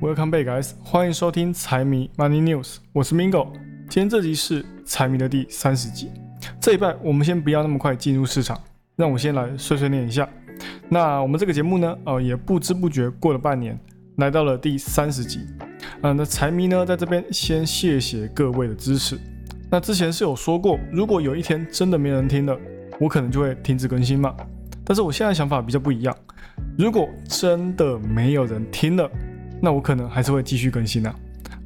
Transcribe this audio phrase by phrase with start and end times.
[0.00, 0.74] Welcome back, guys！
[0.84, 3.48] 欢迎收听财迷 Money News，我是 Mingo。
[3.88, 6.08] 今天这集是财迷的第三十集。
[6.60, 8.56] 这一拜我们先不要那么快进入市场，
[8.94, 10.28] 让我先来碎碎念一下。
[10.88, 13.76] 那我们这个节目呢，呃，也不知不觉过了半年，
[14.18, 15.40] 来到了第三十集。
[16.02, 19.18] 嗯，那财迷呢，在这边先谢谢各位的支持。
[19.68, 22.56] 那之前是有说过，如果有一天真的没人听了，
[23.00, 24.32] 我可能就会停止更新嘛。
[24.84, 26.16] 但是我现在想法比较不一样，
[26.78, 29.10] 如果真的没有人听了，
[29.60, 31.14] 那我可能还是会继续更新啊，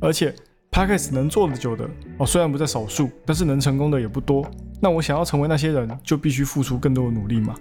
[0.00, 0.34] 而且
[0.70, 4.44] podcast 能做的久的哦，虽然不在少数，但是能成功的也不多。
[4.80, 7.54] 那我想要成为那些人，就必须付出更多的努力嘛。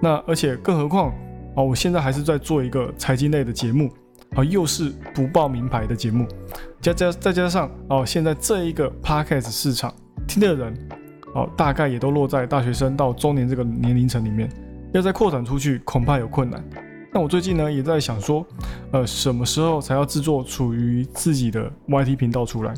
[0.00, 1.12] 那而且更何况
[1.54, 3.90] 哦，我现在还是在做一个财经类的节目
[4.34, 6.26] 啊，又是不报名牌的节目，
[6.80, 9.94] 加加再加上哦，现在这一个 podcast 市场
[10.26, 10.74] 听的人
[11.34, 14.50] 哦，大概也都落在大学生到中年这个年龄层里面，
[14.92, 16.64] 要再扩展出去，恐怕有困难。
[17.16, 18.46] 那我最近呢也在想说，
[18.90, 22.74] 呃，什么时候才要制作属于自己的 YT 频道出来？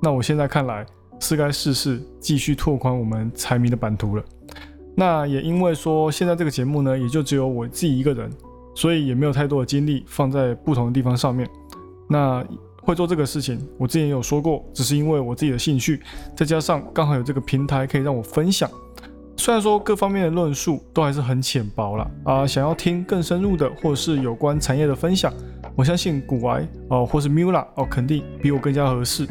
[0.00, 0.86] 那我现在看来
[1.20, 4.24] 是该试试继续拓宽我们财迷的版图了。
[4.96, 8.30] 那也因为说现在这个节目呢，也就只有我自己一个人，
[8.74, 11.46] 所以也没有太多的精力放在不同的地方上面。
[12.08, 12.42] 那
[12.80, 16.00] 会做这个事情，我之前也有说过，只是因为我自己的兴趣，
[16.34, 18.70] 再加上刚好有这个平台可以让我分享。
[19.44, 25.30] 虽然说各方面的论述都还是很浅薄了啊，想要听更深入的或是有关产业的分享，
[25.76, 29.28] 我相信古癌哦或是 Mula 哦肯定比我更加合适。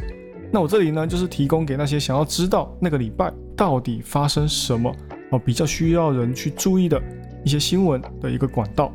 [0.52, 4.95] 那我这里呢就是提供给那些想要知道那个礼拜到底发生什么
[5.31, 7.02] 哦，比较需要人去注意的
[7.44, 8.94] 一些新闻的一个管道，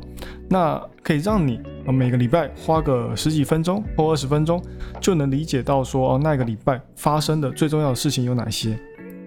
[0.49, 4.63] 那可以让你啊每个礼拜花个十几分钟或二十分钟
[5.01, 8.79] 就能理解到说哦那个礼拜发生的最重要的事情有哪些。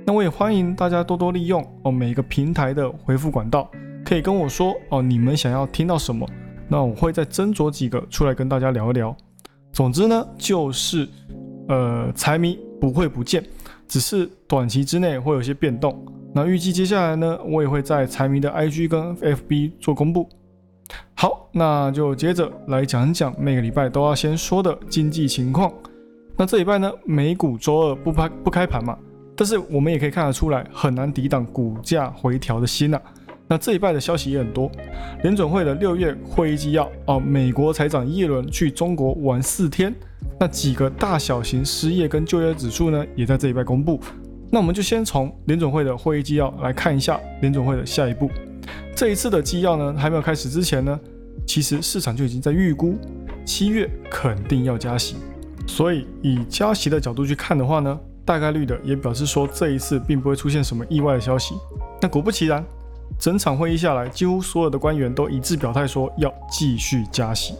[0.05, 3.71] 那我也欢迎大家多多利用哦，每个平台的回复管道，
[4.05, 6.29] 可以跟我说哦，你们想要听到什么，
[6.69, 9.17] 那我会再斟酌几个出来跟大家聊一聊。
[9.73, 11.09] 总之呢，就是
[11.69, 13.45] 呃，财迷不会不见，
[13.87, 16.05] 只是短期之内会有些变动。
[16.35, 20.29] 那预计接下来呢，我也会在财迷的 IG 跟 FB 做公布。
[21.15, 25.73] 好，那就接着来讲讲每个礼拜都要先说的经济情况。
[26.37, 28.99] 那这礼拜呢，美股周二不拍不开盘嘛。
[29.37, 33.01] 但是我们也可以看得出来，很难抵挡股价回调的心呐。
[33.49, 34.71] 那这一拜的消息也很多，
[35.23, 39.95] 联准会的六月会议纪要哦，美国财长耶伦去中国玩四天，
[40.39, 44.01] 那几个大小型失业跟就业指数呢，也在这一拜公布。
[44.51, 48.31] 那我们就先从联准会的会议纪要来看一下联准会的下一步。
[48.95, 50.99] 这一次的纪要呢，还没有开始之前呢，
[51.47, 52.97] 其实市场就已经在预估
[53.45, 55.17] 七月肯定要加息，
[55.67, 57.99] 所以以加息的角度去看的话呢。
[58.25, 61.55] 大概率的也表示说，这一次并不会出现什么意外的消息。
[62.01, 62.65] 那果不其然，
[63.19, 67.55] 整场会议下来，几乎所有的官员都一致表态说要继续加息，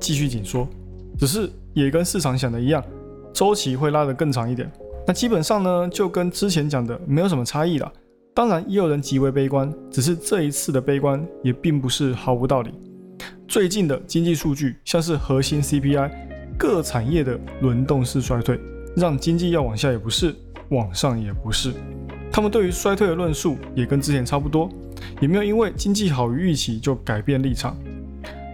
[0.00, 0.66] 继续紧缩。
[1.18, 2.82] 只是也跟市场想的一样，
[3.32, 4.70] 周期会拉得更长一点。
[5.06, 7.92] 那基本上呢，就跟之前讲的没有什么差异了。
[8.34, 12.72] 当然，也有人极为悲观，只是这一次的悲观也并不是毫无道理。
[13.48, 16.10] 最近的经济数据，像是核心 CPI，
[16.56, 18.58] 各产业的轮动式衰退。
[18.96, 20.34] 让经济要往下也不是，
[20.70, 21.72] 往上也不是，
[22.30, 24.68] 他们对于衰退的论述也跟之前差不多，
[25.20, 27.76] 也没有因为经济好于预期就改变立场。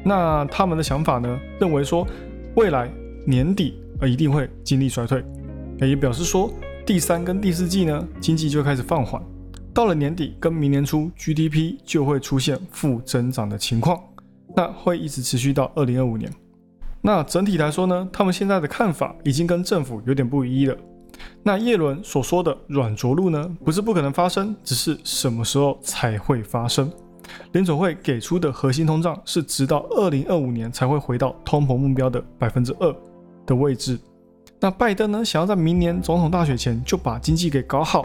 [0.05, 1.39] 那他们的想法呢？
[1.59, 2.07] 认为说
[2.55, 2.89] 未来
[3.27, 5.25] 年底呃一定会经历衰退，
[5.81, 6.53] 也表示说
[6.85, 9.21] 第三跟第四季呢经济就开始放缓，
[9.75, 14.01] 到了年底跟明年初 GDP 就会出现负增长的情况，
[14.55, 16.31] 那会一直持续到二零二五年。
[17.07, 20.77] 那整体来说呢，他们现在的看法已经跟政府有点不一了。
[21.41, 26.91] 那叶伦所说的软着陆呢，不是不可能发生，只是什么时候才会发生。
[27.53, 32.93] 联总会给出的核心通胀是直到二零二五年才会回到通膨目标的百分之二
[33.47, 33.97] 的位置。
[34.59, 38.05] 那拜登呢，想要在明年总统大选前就把经济给搞好，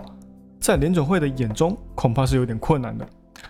[0.60, 3.08] 在联总会的眼中恐怕是有点困难的。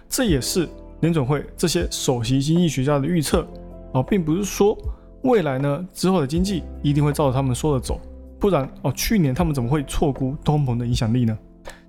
[0.07, 0.69] 这也是
[1.01, 3.45] 联总会这些首席经济学家的预测
[3.92, 4.77] 啊，并不是说。
[5.23, 5.88] 未来呢？
[5.94, 8.00] 之后的经济一定会照着他们说的走，
[8.39, 11.38] 不然哦，去年他们怎么会错估通膨的影响力呢？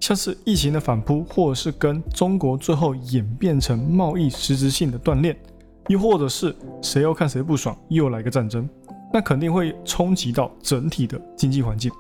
[0.01, 5.35] 像是疫情的反扑，或者是跟中国最后演变成贸易实质性的断裂，
[5.89, 8.69] 又或者是谁要看谁不爽，又来个战争，
[9.13, 11.91] 那肯定会冲击到整体的经济环境。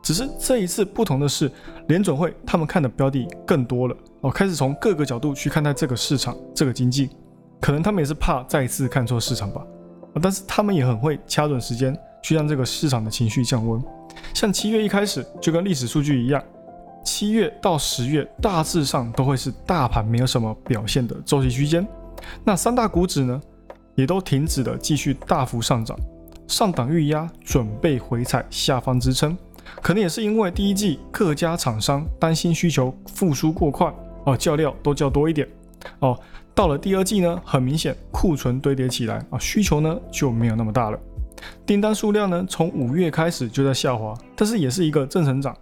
[0.00, 1.50] 只是这一次不同的是，
[1.88, 7.10] 联准会他们看的标的更多了哦，开始从各个角度去看待这个市场、这个经济，
[7.60, 9.66] 可能他们也是怕再次看错市场吧。
[10.20, 13.82] 但是他们也很会掐准时间去让这个市场的情绪降温。
[14.34, 16.42] 像七月一开始就跟历史数据一样，
[17.04, 21.86] 七月到十月大致上都会是大盘没有什么表现的周期区间。
[22.44, 23.40] 那三大股指呢，
[23.94, 25.96] 也都停止了继续大幅上涨。
[26.48, 29.36] 上档预压，准备回踩下方支撑。
[29.82, 33.92] 可能也是因为第一季各家厂商担心需求复苏过快，
[34.24, 35.46] 哦，叫料都叫多一点，
[36.00, 36.18] 哦，
[36.58, 40.98] 到了第二季呢，很明显库存堆叠起来啊，需求呢就没有那么大了。
[41.64, 45.56] 订单数量呢，从五月开始就在下滑，但是也是一个正成长。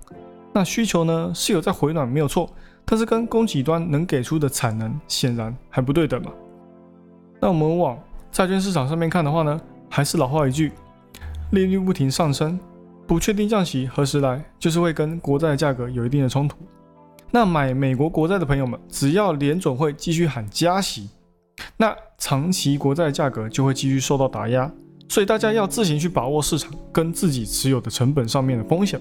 [0.54, 2.48] 那需求呢是有在回暖，没有错，
[2.86, 6.32] 但是跟供给端能给出的产能显然还不对等嘛。
[7.42, 7.98] 那我们往
[8.32, 9.60] 债券市场上面看的话呢，
[9.90, 10.72] 还是老话一句，
[11.50, 12.58] 利率不停上升，
[13.06, 16.56] 不确定降息何时来，就是会跟国债的价格有一定的冲突。
[17.30, 21.10] 那买美国国债的朋友们，只要联总会继续喊加息，
[21.76, 24.70] 那长期国债价格就会继续受到打压。
[25.08, 29.00] 所以大家要自行去把握市场跟自己持有的成本上面的风险。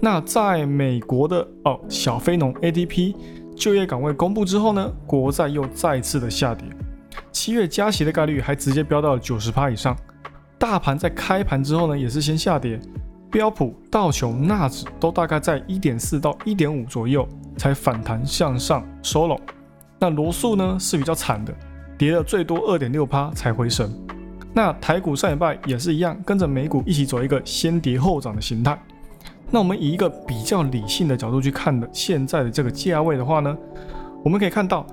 [0.00, 3.14] 那在美国的哦小非农 ADP
[3.56, 6.66] 就业岗位公布之后呢，国债又再次的下跌，
[7.30, 9.96] 七月加息的概率还直接飙到了九十趴以上。
[10.58, 12.80] 大盘在开盘之后呢，也是先下跌，
[13.32, 17.26] 标普、道琼、纳指都大概在一点四到一点五左右
[17.56, 19.40] 才反弹向上收拢。
[19.98, 21.54] 那罗素呢是比较惨的，
[21.96, 23.90] 跌了最多二点六趴才回神。
[24.52, 28.78] 那台股上礼拜也是一样，跟着美股一起走一个先跌后涨的形态。
[29.50, 33.56] 那我们以一个比较理性的角度去看的现在的这个价位的话呢，
[34.22, 34.86] 我们可以看到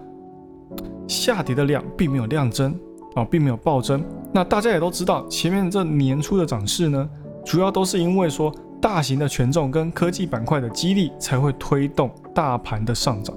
[1.07, 2.73] 下跌的量并没有量增
[3.15, 4.01] 啊，并没有暴增。
[4.31, 7.09] 那大家也都知道，前面这年初的涨势呢，
[7.45, 13.35] 主要都是因为说大型的权重跟科技板块的激励才会推动大盘的上涨。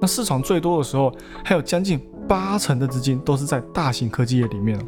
[0.00, 4.78] 那市场最多的时候，还有将近八成的资金都是在大型科技业里面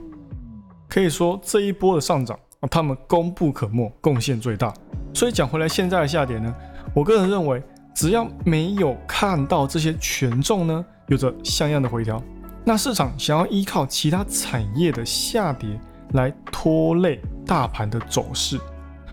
[0.88, 4.72] 可以说这一波的上涨啊，他们功不可没，贡献最大。
[5.12, 6.52] 所以讲回来，现在的下跌呢，
[6.94, 7.62] 我个人认为，
[7.94, 12.20] 只要没有看到这些权重呢有着像样的回调，
[12.64, 15.78] 那市场想要依靠其他产业的下跌
[16.14, 18.58] 来拖累大盘的走势，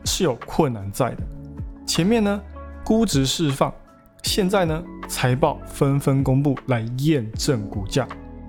[0.06, 1.18] 是有困难在的。
[1.86, 2.42] 前面呢
[2.84, 3.72] 估值释放，
[4.24, 8.08] 现在呢财报纷纷公布来验证股价，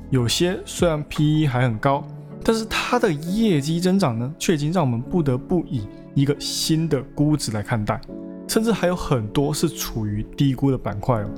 [0.09, 2.03] 有些虽然 PE 还很高。
[2.45, 8.01] 但是它的业绩增长呢，却已经让我们不得不以一个新的估值来看待，
[8.49, 11.31] 甚至还有很多是处于低估的板块哦。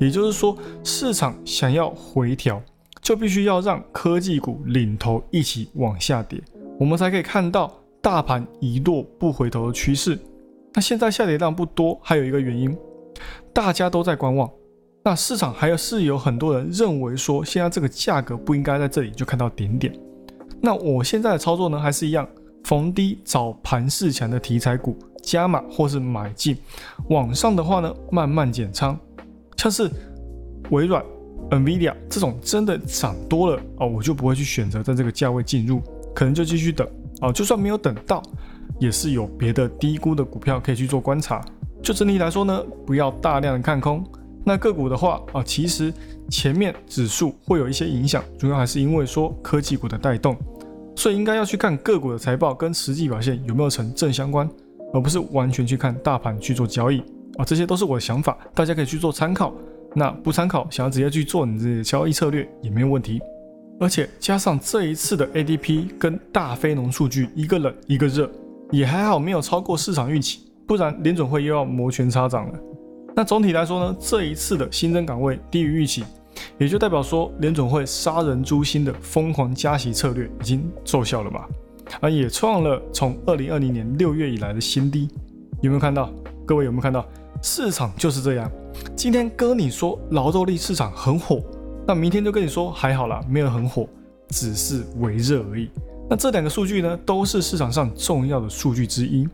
[0.00, 2.62] 也就是说，市场想要回调，
[3.02, 6.42] 就必须要让科技股领头一起往下跌，
[6.78, 10.18] 我们才可以看到大盘一落不回头的趋势。
[10.74, 12.76] 那现在下跌量不多，还有一个原因，
[13.52, 14.50] 大家都在观望。
[15.02, 19.92] 那市场还有是有很多人认为说，现在这个价格不应该在这里就看到点点。
[20.60, 22.28] 那我现在的操作呢，还是一样，
[22.64, 26.58] 逢低找盘势强的题材股加码或是买进，
[27.08, 28.98] 往上的话呢，慢慢减仓。
[29.56, 29.90] 像是
[30.70, 31.02] 微软、
[31.50, 35.80] NVIDIA 这种真的涨多了哦，我就不会去选择在这个价位进入，
[36.16, 36.88] 可能就继续等
[37.20, 37.30] 哦。
[37.30, 38.22] 就算没有等到，
[38.80, 41.44] 也是有别的低估的股票可以去做观察。
[41.82, 44.02] 就整体来说呢，不要大量的看空。
[44.42, 45.92] 那个股的话啊，其实
[46.30, 50.36] 前面指数会有一些影响，主要还是因为说科技股的带动，
[50.94, 54.48] 所以应该要去看个股的财报跟实际表现有没有成正相关，
[54.94, 57.00] 而不是完全去看大盘去做交易
[57.36, 57.44] 啊。
[57.44, 59.52] 这些都是我的想法，大家可以去做参考。
[59.94, 63.20] 那不参考，想要直接去做你自己的交易策略也没有问题。
[63.78, 68.30] 而且加上这一次的 ADP 跟大非农数据一个冷一个热，
[68.70, 72.58] 也还好没有超过市场预期，不然联准会又要摩拳擦掌了。
[73.14, 76.04] 那总体来说呢，这一次的新增岗位低于预期，
[76.58, 81.44] 也就代表说联总会杀人诛心的疯狂加息策略已经奏效了嘛？
[82.00, 85.08] 啊，也创了从二零二零年六月以来的新低。
[85.62, 86.10] 有没有看到？
[86.46, 87.06] 各位有没有看到？
[87.42, 88.50] 市场就是这样，
[88.96, 91.42] 今天哥你说劳动力市场很火，
[91.86, 93.88] 那明天就跟你说还好啦，没有很火，
[94.30, 95.70] 只是微热而已。
[96.10, 99.28] 那这两个数据呢，都是市场上重要的数据之一。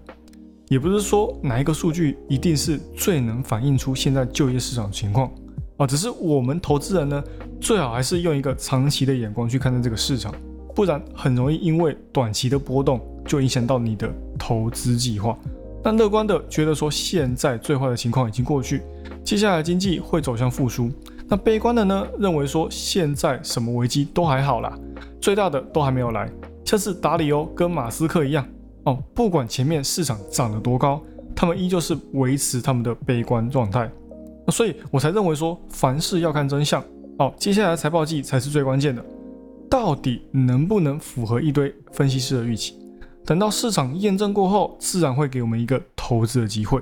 [0.68, 5.30] 也不是说哪一个数据一定是最能反映出现在就业市场情况
[5.76, 7.24] 啊，只是我们投资人呢，
[7.60, 10.34] 最好还是用一个长期的眼光去看待这个市场，
[10.74, 15.38] 不然很容易因为短期的波动就影响到你的投资计划。
[15.82, 18.82] 但乐观的觉得说现在最坏的情况已经过去，
[19.24, 20.90] 接下来经济会走向复苏。
[21.32, 24.78] 那悲观的呢，认为说现在什么危机都还好啦，
[25.18, 26.30] 最大的都还没有来，
[26.62, 28.46] 像是达里欧跟马斯克一样。
[28.84, 31.00] 哦，不管前面市场涨得多高，
[31.34, 33.90] 他们依旧是维持他们的悲观状态。
[34.46, 36.84] 那所以我才认为说，凡事要看真相。
[37.18, 39.02] 哦，接下来财报季才是最关键的，
[39.70, 42.78] 到底能不能符合一堆分析师的预期？
[43.24, 46.78] 等到市场验证过后，自然会给我们一个投资的机会。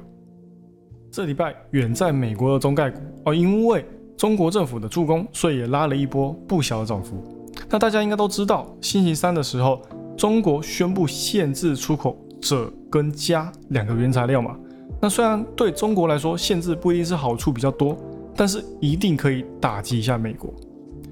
[1.08, 3.86] 这礼拜远在美国的中概股哦，因为
[4.20, 7.24] 中国政府的助攻，所以也拉了一波不小的涨幅。
[7.70, 9.80] 那大家应该都知道，星期三的时候。
[10.14, 14.54] 中国宣布限制出口锗跟镓两个原材料嘛。
[15.00, 17.96] 那虽然对中国来说限制不一定是好处比较多，
[18.36, 20.52] 但是一定可以打击一下美国。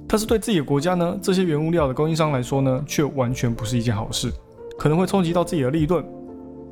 [0.06, 4.30] 但是对自己的国家呢，这些原物料的供应商来说呢，却完全不是一件好事，
[4.78, 6.04] 可能会冲击到自己的利润。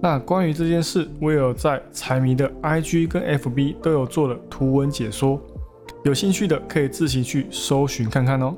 [0.02, 5.40] 那关于这件事，我有在财迷的 IG 跟 FB 都有做了图文解说，
[6.07, 8.55] 有兴趣的可以自行去搜寻看看哦。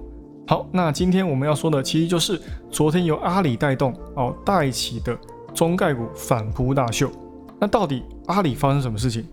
[0.46, 2.38] 好，那今天我们要说的其实就是
[2.70, 5.18] 昨天由阿里带动哦带起的
[5.54, 7.10] 中概股反扑大秀。
[7.58, 9.24] 那到底阿里发生什么事情，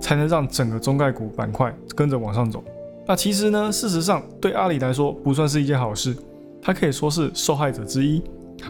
[0.00, 2.62] 才能让整个中概股板块跟着往上走？
[3.04, 6.16] 那其实呢，事实上对阿里来说不算是一件好事，
[6.62, 8.22] 它可以说是受害者之一。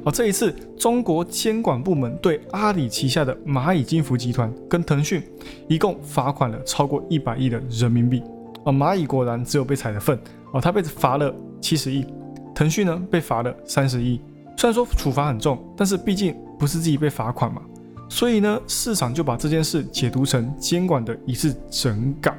[0.07, 5.23] 而这一次，中国监管部门对阿里旗下的蚂蚁金服集团跟腾讯
[5.69, 8.23] 一共罚款了超过一百亿的人民币。
[8.67, 10.19] 而蚂蚁果然只有被踩的份，
[10.53, 12.05] 哦，它被罚了七十亿，
[12.53, 14.21] 腾讯呢被罚了三十亿。
[14.57, 17.63] 虽然说处罚很重，但是毕竟不是自己被罚款嘛，
[18.09, 22.37] 所以呢，市场就把这件事解读成监管的一次整改。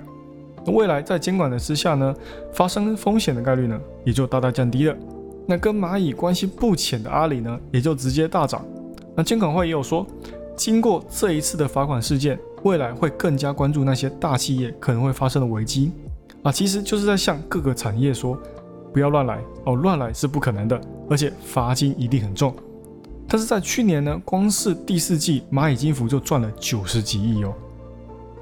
[0.65, 2.13] 那未来在监管的之下呢，
[2.51, 4.95] 发生风险的概率呢，也就大大降低了。
[5.45, 8.65] 那跟蚂蚁关系不浅的阿里呢，也就直接大涨。
[9.15, 10.05] 那监管会也有说，
[10.57, 15.93] 经过这一次的罚款事件，未来会更加关注那些大企业可能会发生的危机
[16.47, 18.41] 啊，其实就是在向各个产业说，
[18.93, 22.55] 不要乱来哦，乱来是不可能的，而且罚金一定很重。
[23.27, 27.53] 但是在去年呢，光是第四季蚂蚁金服就赚了九十几亿哦。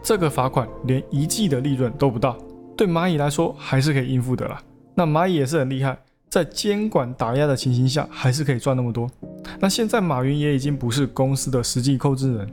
[0.04, 2.38] 这个罚款连一季的利润都不到，
[2.78, 4.62] 对蚂蚁来说还是可以应付的啦。
[4.94, 5.98] 那蚂蚁也是很厉害，
[6.30, 9.10] 在监管打压的情形下，还是可以赚那么多。
[9.60, 12.48] 那现在马云也已经不是公司的实际控制人，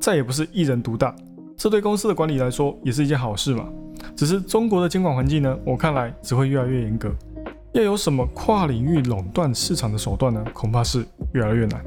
[0.00, 1.14] 再也不是一人独大，
[1.58, 3.68] 这对公司的管理来说也是一件好事嘛。
[4.16, 7.10] 只是中国的监管环境呢，我看来只会越来越严格，
[7.72, 11.84] 要有什么跨领域垄断市场的手段呢，恐怕是越来越难。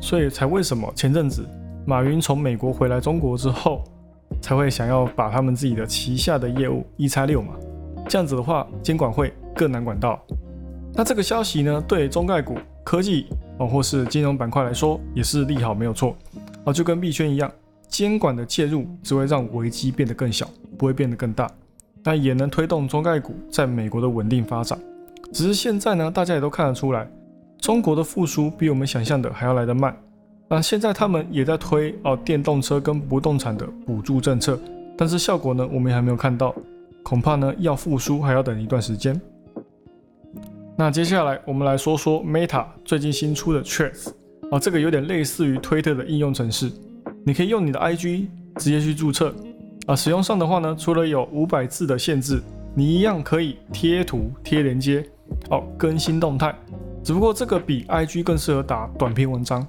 [0.00, 1.46] 所以才为什么前阵子
[1.86, 3.82] 马云从美国回来中国之后。
[4.40, 7.54] 才会想要把他们自己的旗下的业务一拆六嘛，
[8.08, 10.20] 这样子的话，监管会更难管到。
[10.92, 13.26] 那这个消息呢，对中概股、科技
[13.58, 16.16] 哦或是金融板块来说也是利好，没有错
[16.64, 17.50] 啊，就跟币圈一样，
[17.88, 21.50] 监管的介入只会让危机变得更小，不会变得更大，
[22.02, 24.78] 但也能推动中概股在美国的稳定发展。
[25.32, 27.08] 只是现在呢，大家也都看得出来，
[27.58, 29.96] 中国的复苏比我们想象的还要来得慢。
[30.48, 34.60] 那现在他们也在推哦电动车跟不动产的补助政策，
[34.96, 36.54] 但是效果呢，我们还没有看到，
[37.02, 39.18] 恐怕呢要复苏还要等一段时间。
[40.76, 44.10] 那接下来我们来说说 Meta 最近新出的 Threads，
[44.50, 46.70] 啊，这个有点类似于推特的应用程式，
[47.26, 48.26] 你可以用你的 IG
[48.56, 49.34] 直接去注册，
[49.86, 52.42] 啊，使用上的话呢，除了有五百字的限制，
[52.74, 55.02] 你一样可以贴图、贴连接，
[55.48, 56.54] 哦，更新动态，
[57.02, 59.66] 只不过这个比 IG 更适合打短篇文章。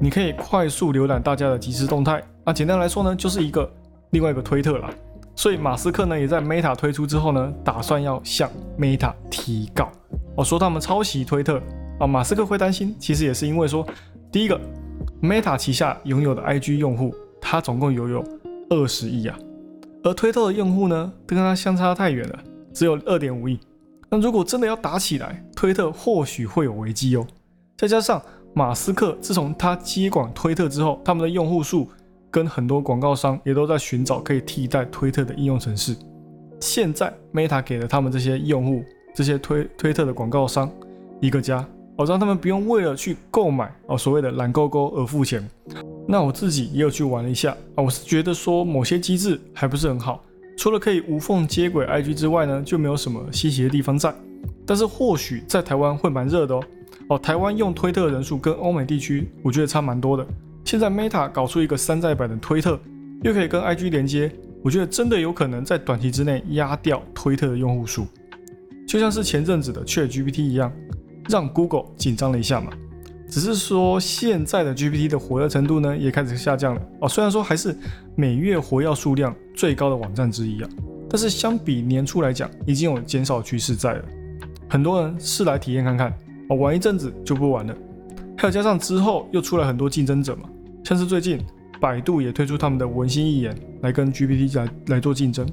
[0.00, 3.70] 你可以快速浏览大家的即时动态啊，简单来说呢，就是一个
[4.10, 4.90] 另外一个推特啦。
[5.36, 9.90] 所以马斯克呢也在 Meta 推出之后呢，打算要向 Meta 提告，
[10.36, 11.62] 哦，说他们抄袭推特
[12.00, 12.06] 啊。
[12.06, 13.86] 马斯克会担心，其实也是因为说，
[14.32, 14.60] 第一个
[15.22, 18.24] ，Meta 旗下拥有的 IG 用户，它总共拥有
[18.70, 19.38] 二十亿啊，
[20.02, 22.38] 而推特的用户呢，跟它相差太远了，
[22.72, 23.58] 只有二点五亿。
[24.08, 27.26] 那如果真的要打起来，推特或许会有危机哦。
[27.76, 28.22] 再加上。
[28.54, 31.90] 马斯克自从他接管推特之后，他们的用户数
[32.30, 35.94] 跟很多广告商也都在寻找可以替代推特的应用程式。
[36.58, 38.82] 现在 Meta 给了他们这些用户、
[39.14, 40.70] 这些推推特的广告商
[41.20, 45.46] 一个家，哦，让他们不用为了去购买哦所谓的蓝勾勾而付钱。
[46.06, 50.22] 那我自己也有去玩了一下啊，我是觉得说某些机制还不是很好，
[50.56, 54.14] 除了可以无缝接轨 IG 之外呢，就没有什么稀奇的地方在。
[54.64, 56.62] 但是或许在台湾会蛮热的哦。
[57.08, 60.26] 哦，台湾用推特的人数跟欧美地区，我觉得差蛮多的。
[60.64, 62.78] 现在 Meta 搞出一个山寨版的推特，
[63.22, 64.30] 又可以跟 IG 连接，
[64.62, 68.06] 我觉得真的有可能在短期之内压掉推特的用户数，
[68.88, 70.72] 就像是前阵子的 ChatGPT 一样，
[71.28, 72.70] 让 Google 紧张了一下嘛。
[73.28, 76.80] 只是说现在的 GPT 的活跃程度呢，也开始下降了。
[77.00, 77.76] 哦，虽然说还是
[78.14, 80.68] 每月活跃数量最高的网站之一啊，
[81.10, 84.04] 但是相比年初来讲，已经有减少趋势在了。
[84.68, 86.12] 很多人是来体验看看。
[86.48, 87.74] 哦，玩一阵子就不玩了。
[88.38, 90.48] 还有加上之后又出来很多竞争者嘛，
[90.84, 91.44] 像是最近
[91.80, 93.52] 百度也推出他们的文心一言
[93.82, 95.44] 来跟 GPT 来来做竞争，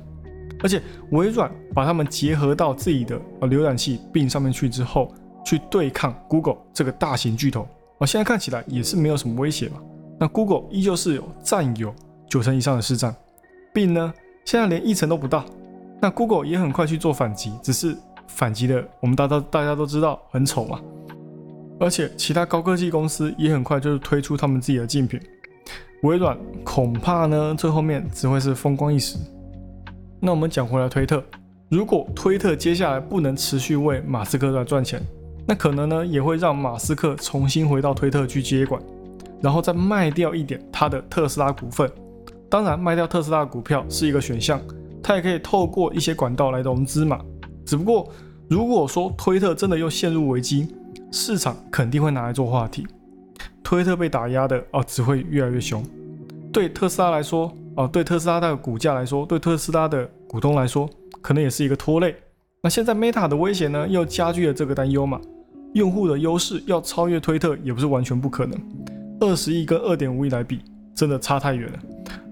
[0.61, 5.11] 而且微软把他们结合到自己的浏览器并上面去之后，
[5.43, 7.67] 去对抗 Google 这个大型巨头。
[7.97, 9.77] 哦，现在看起来也是没有什么威胁嘛。
[10.19, 11.93] 那 Google 依旧是有占有
[12.27, 13.15] 九成以上的市占
[13.73, 14.13] ，Bing 呢
[14.45, 15.45] 现在连一成都不到。
[16.01, 17.97] 那 Google 也很快去做反击，只是。
[18.25, 20.81] 反击的，我们大家大家都知道很丑嘛。
[21.79, 25.19] 而且其他高科技公司也很快就是推出他们自己的竞品。
[26.01, 29.19] 微软恐怕呢，最后面只会是风光一时。
[30.19, 31.23] 那我们讲回来，推特，
[31.69, 34.99] 如果推特接下来不能持续为马斯克来赚钱，
[35.45, 38.81] 那可能呢也会让马斯克重新回到推特去接管，
[39.41, 41.91] 然后再卖掉一点他的特斯拉股份。
[42.49, 44.61] 当然，卖掉特斯拉股票是一个选项，
[45.01, 47.19] 他也可以透过一些管道来融资嘛。
[47.65, 48.07] 只不过，
[48.47, 50.67] 如果说推特真的又陷入危机，
[51.11, 52.85] 市场肯定会拿来做话题。
[53.63, 55.83] 推特被打压的哦，只会越来越凶。
[56.51, 60.87] 对特斯拉来说，哦，对特斯拉的股价来说，对特斯拉的股东来说，
[61.21, 62.15] 可能也是一个拖累。
[62.61, 65.19] 那现在 Meta 的威胁呢，又加剧了这个担忧嘛？
[65.73, 68.59] 用户的优势要超越推特，也不是完全不可能。
[69.19, 70.59] 二十亿跟二点五亿来比，
[70.93, 71.79] 真的差太远了。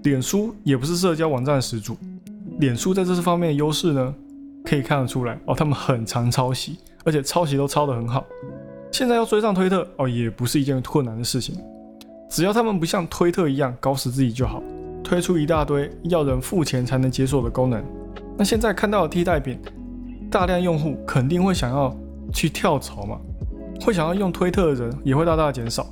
[0.02, 1.96] 脸书也不是社交网站的始祖，
[2.58, 4.14] 脸书在这方面的优势呢，
[4.64, 8.24] 可以看得出来哦，他们很常抄袭，而且抄袭都抄得很好。
[8.90, 11.56] 现在要追上推特哦，也不是一件困难的事情，
[12.28, 14.62] 只要他们不像推特一样搞死自己就好，
[15.02, 17.82] 推出一大堆要人付钱才能解锁的功能。
[18.36, 19.58] 那现在看到替代品，
[20.30, 21.96] 大量用户肯定会想要
[22.32, 23.20] 去跳槽嘛，
[23.82, 25.86] 会想要用推特的人也会大大减少。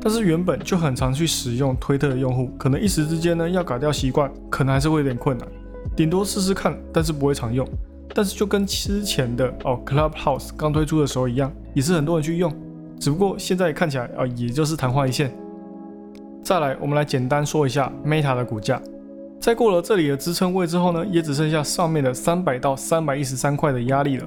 [0.00, 5.48] 但是原本就很常去使用推特的用户，可能一时之间呢要改掉习惯，可能还是会有点困难，
[5.96, 7.66] 顶多试试看，但是不会常用。
[8.14, 12.54] 但是就跟之前的哦 Clubhouse 刚推出的时候一样，也是很多人去用，
[13.00, 15.34] 只不过现在看起来啊，也就是昙花一现。
[16.42, 18.80] 再来，我们来简单说一下 Meta 的股价，
[19.40, 24.26] 在过了这里的支撑位之后呢，也只剩下上面的三百到三百一十三块的压力了。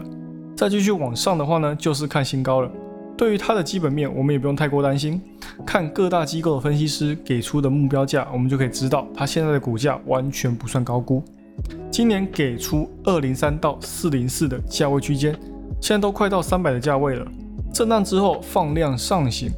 [0.57, 2.69] 再继续往上的话呢，就是看新高了。
[3.19, 5.21] 对于它的基本面，我们也不用太过担心，
[5.65, 11.21] 看各大机构的分析师给出的目标价，我们就可以知道它现在的股价完全不算高估。
[11.91, 15.37] 今年给出二零三到四零四的价位区间，
[15.81, 17.27] 现在都快到三百的价位了。
[17.73, 19.51] 震荡之后放量上行，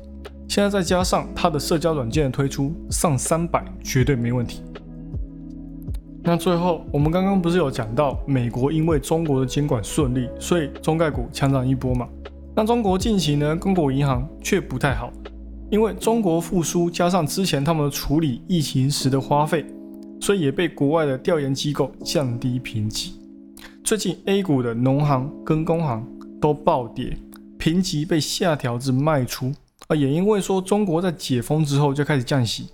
[0.47, 4.63] 现在再加上它的社交软件的推出，上三百绝对没问题。
[6.23, 12.09] 那最后，我们刚刚不是有讲到美国因为中国的监管顺利，所以中概股强涨一波嘛？
[12.55, 15.11] 那中国近期呢，公股银行却不太好，
[15.69, 19.65] 因为中国复苏加上之前他们处理疫情时的花费。
[20.23, 23.15] 所以也被国外的调研机构降低评级。
[23.83, 26.07] 最近 A 股的农行跟工行
[26.39, 27.17] 都暴跌，
[27.57, 29.51] 评级被下调至卖出。
[29.87, 32.67] 啊，也因为说中国在解封之后就开始降息，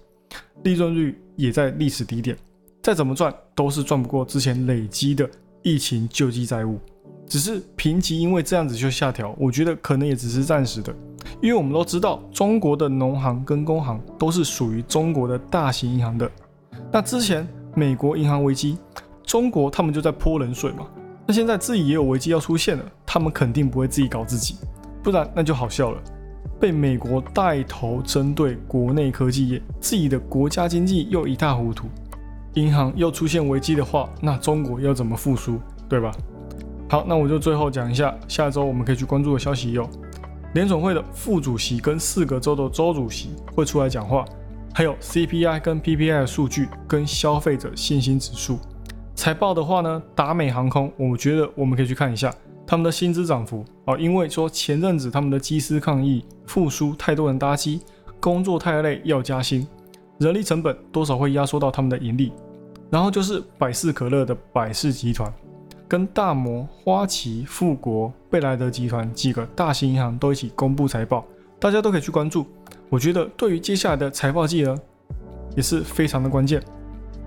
[0.65, 2.35] 利润率也在历史低点，
[2.83, 5.29] 再怎么赚都是赚不过之前累积的
[5.63, 6.77] 疫情救济债务。
[7.27, 10.93] 只是评级因为这样子就下调，我觉得可能也只是暂时的，
[11.41, 16.29] 因为我们都知道中国的农行跟工行都是属于中国的大型银行的。
[16.91, 18.77] 那之前美国银行危机，
[19.23, 20.87] 中国他们就在泼冷水嘛。
[21.25, 24.55] 那现在自己也有危机要出现了，他们肯定不会自己搞自己，
[25.03, 26.01] 不然那就好笑了。
[26.59, 31.87] 被美国带头针对国内科技业，自己的国家经济又一塌糊涂，
[32.53, 35.59] 银行又出现危机的话，那中国要怎么复苏，
[35.89, 36.09] 对吧？
[36.89, 39.87] 好，那我就最后讲一下，下周我们可以去关注的消息有：
[40.53, 44.23] 联总会的副主席跟四个州的州主席会出来讲话。
[44.73, 48.59] 还有 CPI 跟 PPI 的数据，跟消费者信心指数。
[49.15, 52.33] 财报的话呢，达美航空，我觉得我们可以去看一下
[52.65, 57.81] 他们的薪资涨幅哦，因为说前阵子他们的机师抗议复苏，太多人搭机，
[58.19, 59.67] 工作太累要加薪，
[60.19, 62.31] 人力成本多少会压缩到他们的盈利。
[62.89, 65.29] 然后就是百事可乐的百事集团，
[65.87, 71.23] 跟大摩、花旗、富国、贝莱德集团几个大型银行都一起公布财报，
[71.59, 72.45] 大家都可以去关注。
[72.89, 74.77] 我觉得对于接下来的财报季呢，
[75.55, 76.61] 也是非常的关键。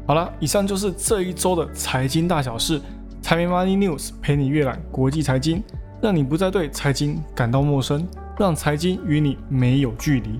[0.07, 2.81] 好了，以上就是这一周的财经大小事，
[3.23, 5.63] 财迷 Money News 陪你阅览国际财经，
[6.03, 8.07] 让你不再对财经感到陌生，
[8.39, 10.39] 让财经与你没有距离。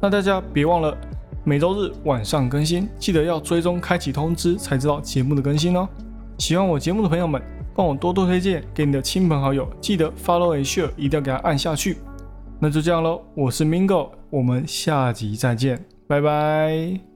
[0.00, 0.96] 那大家别忘了
[1.44, 5.88] 每周日晚上更新，记得要追踪开启通知，才知道节目的更新哦。
[6.38, 7.42] 喜欢我节目的朋友们，
[7.80, 11.96] 帮我多多推荐给你的亲朋好友，记得 Follow and Share，一定要给他按下去。
[12.58, 17.09] 那就这样喽，我是 Mingo，我们下集再见，拜拜。